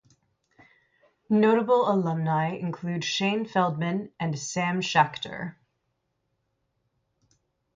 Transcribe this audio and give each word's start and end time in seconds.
Notable 1.29 1.87
alumni 1.87 2.55
include 2.55 3.03
Shane 3.03 3.45
Feldman 3.45 4.11
and 4.19 4.39
Sam 4.39 4.81
Schachter. 4.81 5.57